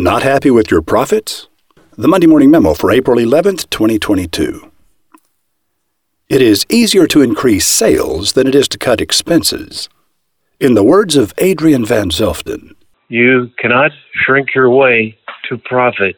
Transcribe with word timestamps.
Not 0.00 0.22
happy 0.22 0.50
with 0.50 0.70
your 0.70 0.80
profits? 0.80 1.46
The 1.98 2.08
Monday 2.08 2.26
Morning 2.26 2.50
Memo 2.50 2.72
for 2.72 2.90
April 2.90 3.18
11th, 3.18 3.68
2022. 3.68 4.72
It 6.30 6.40
is 6.40 6.64
easier 6.70 7.06
to 7.08 7.20
increase 7.20 7.66
sales 7.66 8.32
than 8.32 8.46
it 8.46 8.54
is 8.54 8.66
to 8.68 8.78
cut 8.78 9.02
expenses. 9.02 9.90
In 10.58 10.72
the 10.72 10.82
words 10.82 11.16
of 11.16 11.34
Adrian 11.36 11.84
Van 11.84 12.08
Zelfden, 12.08 12.76
you 13.08 13.50
cannot 13.58 13.90
shrink 14.24 14.54
your 14.54 14.70
way 14.70 15.18
to 15.50 15.58
profit. 15.58 16.16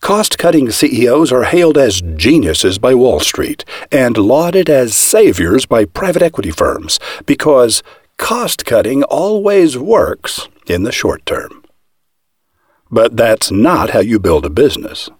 Cost 0.00 0.36
cutting 0.36 0.70
CEOs 0.70 1.32
are 1.32 1.44
hailed 1.44 1.78
as 1.78 2.02
geniuses 2.16 2.78
by 2.78 2.94
Wall 2.94 3.18
Street 3.18 3.64
and 3.90 4.18
lauded 4.18 4.68
as 4.68 4.94
saviors 4.94 5.64
by 5.64 5.86
private 5.86 6.20
equity 6.20 6.50
firms 6.50 7.00
because 7.24 7.82
cost 8.18 8.66
cutting 8.66 9.02
always 9.04 9.78
works 9.78 10.48
in 10.66 10.82
the 10.82 10.92
short 10.92 11.24
term. 11.24 11.63
But 12.94 13.16
that's 13.16 13.50
not 13.50 13.90
how 13.90 13.98
you 13.98 14.20
build 14.20 14.46
a 14.46 14.50
business. 14.50 15.10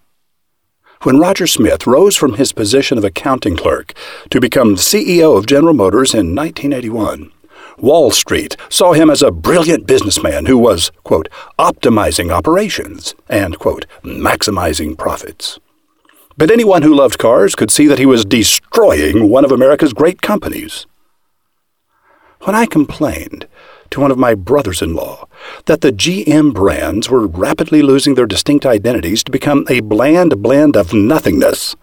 When 1.02 1.19
Roger 1.19 1.48
Smith 1.48 1.88
rose 1.88 2.15
from 2.15 2.34
his 2.34 2.52
position 2.52 2.98
of 2.98 3.02
accounting 3.02 3.56
clerk 3.56 3.95
to 4.30 4.41
become 4.41 4.77
CEO 4.77 5.37
of 5.37 5.46
General 5.46 5.74
Motors 5.74 6.15
in 6.15 6.37
1981, 6.37 7.32
Wall 7.79 8.12
Street 8.12 8.56
saw 8.68 8.92
him 8.92 9.10
as 9.10 9.23
a 9.23 9.32
brilliant 9.32 9.88
businessman 9.88 10.46
who 10.46 10.56
was, 10.56 10.92
quote, 11.02 11.29
optimizing 11.59 12.30
operations 12.30 13.16
and, 13.29 13.59
quote, 13.59 13.87
maximizing 14.04 14.96
profits. 14.96 15.59
But 16.38 16.52
anyone 16.52 16.82
who 16.82 16.95
loved 16.95 17.18
cars 17.18 17.56
could 17.56 17.73
see 17.73 17.88
that 17.88 17.98
he 17.98 18.06
was 18.06 18.24
destroying 18.24 19.29
one 19.29 19.45
of 19.45 19.51
America's 19.51 19.93
great 19.93 20.23
companies. 20.23 20.87
When 22.44 22.54
I 22.54 22.66
complained 22.66 23.48
to 23.88 24.00
one 24.00 24.10
of 24.10 24.18
my 24.18 24.34
brothers 24.34 24.82
in 24.82 24.94
law 24.94 25.28
that 25.64 25.80
the 25.80 25.90
GM 25.90 26.52
brands 26.52 27.08
were 27.08 27.26
rapidly 27.26 27.80
losing 27.80 28.16
their 28.16 28.26
distinct 28.26 28.66
identities 28.66 29.24
to 29.24 29.30
become 29.30 29.64
a 29.70 29.80
bland 29.80 30.42
blend 30.42 30.76
of 30.76 30.92
nothingness, 30.92 31.74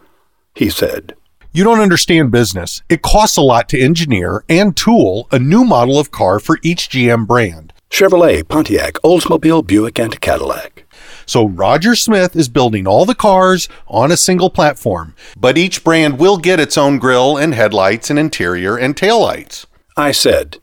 he 0.53 0.69
said, 0.69 1.15
you 1.51 1.63
don't 1.63 1.79
understand 1.79 2.31
business. 2.31 2.83
It 2.89 3.01
costs 3.01 3.37
a 3.37 3.41
lot 3.41 3.69
to 3.69 3.81
engineer 3.81 4.43
and 4.47 4.77
tool 4.77 5.27
a 5.31 5.39
new 5.39 5.65
model 5.65 5.97
of 5.97 6.11
car 6.11 6.39
for 6.39 6.59
each 6.61 6.89
GM 6.89 7.25
brand. 7.25 7.73
Chevrolet, 7.89 8.47
Pontiac, 8.47 8.93
Oldsmobile, 9.03 9.65
Buick, 9.65 9.99
and 9.99 10.21
Cadillac. 10.21 10.85
So 11.25 11.47
Roger 11.47 11.95
Smith 11.95 12.35
is 12.35 12.49
building 12.49 12.85
all 12.85 13.05
the 13.05 13.15
cars 13.15 13.67
on 13.87 14.11
a 14.11 14.17
single 14.17 14.51
platform, 14.51 15.15
but 15.35 15.57
each 15.57 15.83
brand 15.83 16.19
will 16.19 16.37
get 16.37 16.59
its 16.59 16.77
own 16.77 16.99
grille 16.99 17.35
and 17.35 17.55
headlights 17.55 18.11
and 18.11 18.19
interior 18.19 18.77
and 18.77 18.95
taillights. 18.95 19.65
I 19.97 20.11
said, 20.11 20.57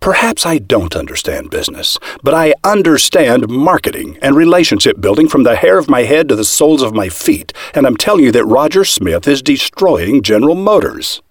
Perhaps 0.00 0.46
I 0.46 0.58
don't 0.58 0.94
understand 0.94 1.50
business, 1.50 1.98
but 2.22 2.34
I 2.34 2.54
understand 2.62 3.48
marketing 3.48 4.18
and 4.22 4.36
relationship 4.36 5.00
building 5.00 5.28
from 5.28 5.42
the 5.42 5.56
hair 5.56 5.78
of 5.78 5.88
my 5.88 6.02
head 6.02 6.28
to 6.28 6.36
the 6.36 6.44
soles 6.44 6.82
of 6.82 6.94
my 6.94 7.08
feet, 7.08 7.52
and 7.74 7.86
I'm 7.86 7.96
telling 7.96 8.24
you 8.24 8.32
that 8.32 8.44
Roger 8.44 8.84
Smith 8.84 9.26
is 9.26 9.42
destroying 9.42 10.22
General 10.22 10.54
Motors. 10.54 11.22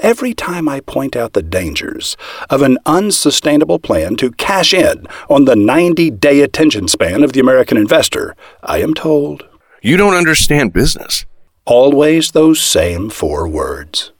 Every 0.00 0.34
time 0.34 0.68
I 0.68 0.80
point 0.80 1.14
out 1.14 1.34
the 1.34 1.42
dangers 1.42 2.16
of 2.50 2.62
an 2.62 2.78
unsustainable 2.84 3.78
plan 3.78 4.16
to 4.16 4.32
cash 4.32 4.74
in 4.74 5.06
on 5.30 5.44
the 5.44 5.54
90 5.54 6.10
day 6.10 6.40
attention 6.40 6.88
span 6.88 7.22
of 7.22 7.32
the 7.32 7.40
American 7.40 7.76
investor, 7.76 8.34
I 8.62 8.78
am 8.78 8.94
told, 8.94 9.46
You 9.80 9.96
don't 9.96 10.14
understand 10.14 10.72
business. 10.72 11.24
Always 11.64 12.32
those 12.32 12.60
same 12.60 13.10
four 13.10 13.46
words. 13.48 14.13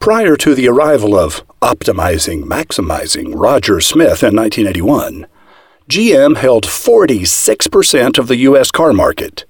Prior 0.00 0.36
to 0.36 0.54
the 0.54 0.68
arrival 0.68 1.18
of 1.18 1.44
Optimizing 1.60 2.44
Maximizing 2.44 3.32
Roger 3.34 3.80
Smith 3.80 4.22
in 4.22 4.36
1981, 4.36 5.26
GM 5.90 6.36
held 6.36 6.66
46% 6.66 8.16
of 8.16 8.28
the 8.28 8.36
U.S. 8.36 8.70
car 8.70 8.92
market. 8.92 9.44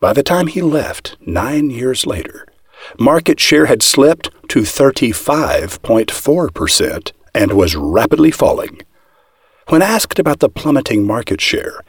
By 0.00 0.12
the 0.12 0.22
time 0.22 0.48
he 0.48 0.60
left, 0.60 1.16
nine 1.26 1.70
years 1.70 2.06
later, 2.06 2.46
market 2.98 3.40
share 3.40 3.64
had 3.64 3.82
slipped 3.82 4.28
to 4.50 4.60
35.4% 4.60 7.12
and 7.34 7.54
was 7.54 7.74
rapidly 7.74 8.30
falling. 8.30 8.82
When 9.68 9.80
asked 9.80 10.18
about 10.18 10.40
the 10.40 10.50
plummeting 10.50 11.06
market 11.06 11.40
share, 11.40 11.80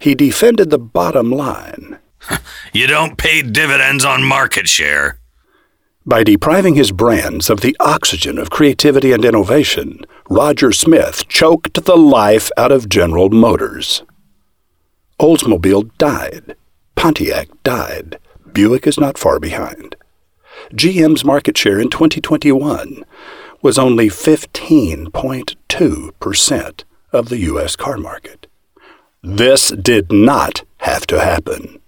he 0.00 0.16
defended 0.16 0.70
the 0.70 0.80
bottom 0.80 1.30
line. 1.30 2.00
you 2.72 2.88
don't 2.88 3.16
pay 3.16 3.42
dividends 3.42 4.04
on 4.04 4.24
market 4.24 4.68
share. 4.68 5.19
By 6.06 6.24
depriving 6.24 6.76
his 6.76 6.92
brands 6.92 7.50
of 7.50 7.60
the 7.60 7.76
oxygen 7.78 8.38
of 8.38 8.48
creativity 8.48 9.12
and 9.12 9.22
innovation, 9.22 10.06
Roger 10.30 10.72
Smith 10.72 11.28
choked 11.28 11.84
the 11.84 11.96
life 11.96 12.50
out 12.56 12.72
of 12.72 12.88
General 12.88 13.28
Motors. 13.28 14.02
Oldsmobile 15.20 15.90
died. 15.98 16.56
Pontiac 16.94 17.50
died. 17.62 18.18
Buick 18.50 18.86
is 18.86 18.98
not 18.98 19.18
far 19.18 19.38
behind. 19.38 19.94
GM's 20.72 21.22
market 21.22 21.58
share 21.58 21.78
in 21.78 21.90
2021 21.90 23.04
was 23.60 23.78
only 23.78 24.08
15.2% 24.08 26.84
of 27.12 27.28
the 27.28 27.38
U.S. 27.40 27.76
car 27.76 27.98
market. 27.98 28.46
This 29.22 29.68
did 29.68 30.10
not 30.10 30.64
have 30.78 31.06
to 31.08 31.20
happen. 31.20 31.78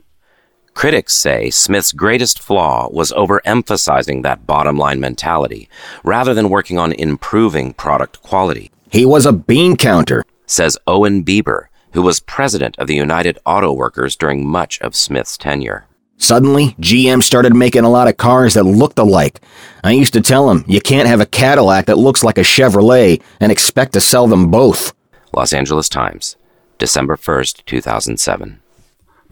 Critics 0.82 1.14
say 1.14 1.48
Smith's 1.48 1.92
greatest 1.92 2.40
flaw 2.40 2.88
was 2.90 3.12
overemphasizing 3.12 4.24
that 4.24 4.48
bottom 4.48 4.76
line 4.76 4.98
mentality 4.98 5.68
rather 6.02 6.34
than 6.34 6.50
working 6.50 6.76
on 6.76 6.90
improving 6.90 7.72
product 7.72 8.20
quality. 8.20 8.72
He 8.90 9.06
was 9.06 9.24
a 9.24 9.32
bean 9.32 9.76
counter, 9.76 10.24
says 10.44 10.76
Owen 10.88 11.24
Bieber, 11.24 11.66
who 11.92 12.02
was 12.02 12.18
president 12.18 12.76
of 12.80 12.88
the 12.88 12.96
United 12.96 13.38
Auto 13.46 13.72
Workers 13.72 14.16
during 14.16 14.44
much 14.44 14.80
of 14.80 14.96
Smith's 14.96 15.38
tenure. 15.38 15.86
Suddenly, 16.16 16.74
GM 16.80 17.22
started 17.22 17.54
making 17.54 17.84
a 17.84 17.88
lot 17.88 18.08
of 18.08 18.16
cars 18.16 18.54
that 18.54 18.64
looked 18.64 18.98
alike. 18.98 19.40
I 19.84 19.92
used 19.92 20.14
to 20.14 20.20
tell 20.20 20.50
him, 20.50 20.64
you 20.66 20.80
can't 20.80 21.06
have 21.06 21.20
a 21.20 21.26
Cadillac 21.26 21.86
that 21.86 21.98
looks 21.98 22.24
like 22.24 22.38
a 22.38 22.40
Chevrolet 22.40 23.22
and 23.38 23.52
expect 23.52 23.92
to 23.92 24.00
sell 24.00 24.26
them 24.26 24.50
both. 24.50 24.92
Los 25.32 25.52
Angeles 25.52 25.88
Times, 25.88 26.34
December 26.78 27.14
1st, 27.14 27.66
2007. 27.66 28.61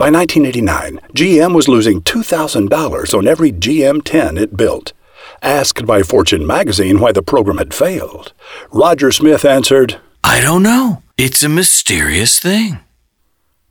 By 0.01 0.09
1989, 0.09 0.99
GM 1.15 1.55
was 1.55 1.69
losing 1.69 2.01
$2,000 2.01 3.13
on 3.13 3.29
every 3.29 3.53
GM 3.53 4.01
10 4.03 4.39
it 4.39 4.57
built. 4.57 4.95
Asked 5.43 5.85
by 5.85 6.03
Fortune 6.03 6.47
magazine 6.47 7.01
why 7.01 7.13
the 7.13 7.23
program 7.23 7.59
had 7.59 7.75
failed, 7.75 8.33
Roger 8.73 9.13
Smith 9.13 9.45
answered, 9.45 10.01
I 10.25 10.41
don't 10.41 10.63
know. 10.63 11.03
It's 11.19 11.43
a 11.43 11.51
mysterious 11.51 12.39
thing. 12.39 12.79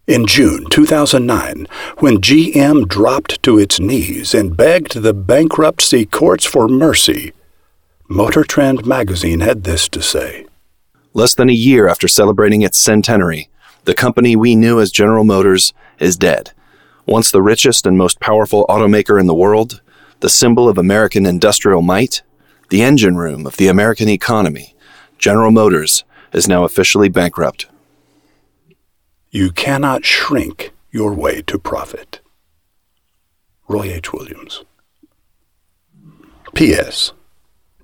In 0.06 0.28
June 0.28 0.70
2009, 0.70 1.66
when 1.98 2.18
GM 2.18 2.88
dropped 2.88 3.42
to 3.42 3.58
its 3.58 3.80
knees 3.80 4.36
and 4.36 4.56
begged 4.56 5.02
the 5.02 5.16
bankruptcy 5.16 6.06
courts 6.06 6.46
for 6.46 6.68
mercy, 6.68 7.34
Motor 8.08 8.44
Trend 8.44 8.86
magazine 8.86 9.40
had 9.40 9.64
this 9.64 9.90
to 9.90 10.02
say. 10.04 10.46
Less 11.16 11.34
than 11.34 11.50
a 11.50 11.54
year 11.54 11.88
after 11.88 12.08
celebrating 12.08 12.62
its 12.62 12.78
centenary, 12.78 13.50
the 13.86 13.96
company 13.96 14.36
we 14.36 14.56
knew 14.56 14.80
as 14.80 14.92
General 14.92 15.24
Motors 15.24 15.74
is 16.00 16.18
dead. 16.18 16.52
Once 17.06 17.32
the 17.32 17.42
richest 17.42 17.86
and 17.86 17.98
most 17.98 18.20
powerful 18.20 18.66
automaker 18.70 19.20
in 19.20 19.28
the 19.28 19.34
world, 19.34 19.82
the 20.20 20.30
symbol 20.30 20.70
of 20.70 20.78
American 20.78 21.26
industrial 21.26 21.82
might, 21.82 22.22
the 22.70 22.82
engine 22.82 23.16
room 23.16 23.48
of 23.48 23.58
the 23.58 23.68
American 23.68 24.08
economy, 24.10 24.76
General 25.18 25.52
Motors 25.52 26.04
is 26.34 26.48
now 26.48 26.64
officially 26.64 27.10
bankrupt. 27.10 27.68
You 29.32 29.52
cannot 29.52 30.06
shrink 30.06 30.72
your 30.92 31.14
way 31.14 31.42
to 31.44 31.60
profit. 31.60 32.20
Roy 33.68 33.92
H. 33.92 34.12
Williams. 34.14 34.64
P.S. 36.56 37.14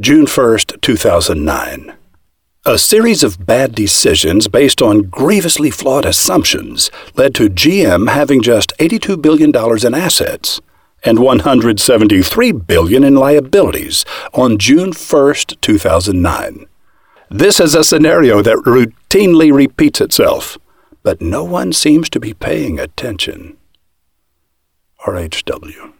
June 0.01 0.25
1st, 0.25 0.81
2009. 0.81 1.93
A 2.67 2.79
series 2.79 3.21
of 3.21 3.45
bad 3.45 3.75
decisions 3.75 4.47
based 4.47 4.81
on 4.81 5.03
grievously 5.03 5.69
flawed 5.69 6.03
assumptions 6.03 6.89
led 7.15 7.35
to 7.35 7.47
GM 7.47 8.09
having 8.09 8.41
just 8.41 8.73
$82 8.79 9.21
billion 9.21 9.51
in 9.85 9.93
assets 9.93 10.61
and 11.03 11.19
173 11.19 12.51
billion 12.53 13.03
in 13.03 13.13
liabilities 13.13 14.03
on 14.33 14.57
June 14.57 14.93
1, 14.93 15.35
2009. 15.61 16.65
This 17.29 17.59
is 17.59 17.75
a 17.75 17.83
scenario 17.83 18.41
that 18.41 18.63
routinely 18.65 19.53
repeats 19.53 20.01
itself, 20.01 20.57
but 21.03 21.21
no 21.21 21.43
one 21.43 21.71
seems 21.71 22.09
to 22.09 22.19
be 22.19 22.33
paying 22.33 22.79
attention. 22.79 23.57
RHW. 25.05 25.94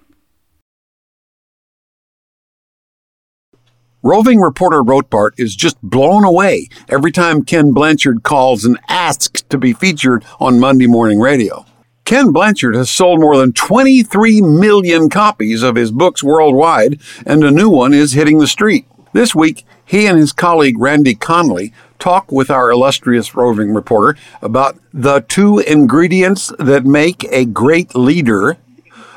Roving 4.06 4.40
reporter 4.40 4.84
Rothbart 4.84 5.32
is 5.40 5.56
just 5.56 5.82
blown 5.82 6.24
away 6.24 6.70
every 6.88 7.12
time 7.12 7.44
Ken 7.44 7.72
Blanchard 7.72 8.22
calls 8.22 8.64
and 8.64 8.78
asks 8.88 9.42
to 9.42 9.58
be 9.58 9.74
featured 9.74 10.24
on 10.40 10.60
Monday 10.60 10.86
Morning 10.86 11.20
Radio. 11.20 11.66
Ken 12.04 12.32
Blanchard 12.32 12.76
has 12.76 12.92
sold 12.92 13.20
more 13.20 13.36
than 13.36 13.52
23 13.52 14.42
million 14.42 15.10
copies 15.10 15.64
of 15.64 15.76
his 15.76 15.92
books 15.92 16.22
worldwide, 16.22 17.02
and 17.26 17.44
a 17.44 17.50
new 17.50 17.68
one 17.68 17.96
is 17.96 18.14
hitting 18.14 18.38
the 18.38 18.46
street. 18.46 18.86
This 19.14 19.34
week, 19.34 19.66
he 19.84 20.06
and 20.06 20.20
his 20.20 20.34
colleague 20.34 20.78
Randy 20.78 21.16
Conley 21.16 21.74
talk 21.98 22.32
with 22.32 22.52
our 22.52 22.70
illustrious 22.70 23.34
roving 23.34 23.74
reporter 23.74 24.20
about 24.40 24.78
the 24.94 25.22
two 25.22 25.58
ingredients 25.58 26.54
that 26.60 26.86
make 26.86 27.24
a 27.32 27.46
great 27.46 27.96
leader, 27.96 28.58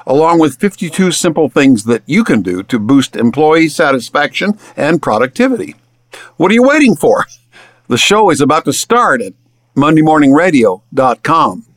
along 0.09 0.41
with 0.41 0.59
52 0.59 1.13
simple 1.13 1.49
things 1.49 1.85
that 1.85 2.03
you 2.07 2.25
can 2.25 2.43
do 2.43 2.65
to 2.65 2.81
boost 2.81 3.15
employee 3.15 3.69
satisfaction 3.69 4.59
and 4.77 5.01
productivity. 5.01 5.77
What 6.37 6.51
are 6.51 6.55
you 6.55 6.65
waiting 6.65 6.97
for? 6.97 7.27
The 7.87 7.99
show 7.99 8.31
is 8.31 8.41
about 8.41 8.65
to 8.65 8.73
start 8.73 9.23
at 9.23 9.35
MondayMorningRadio.com. 9.77 11.68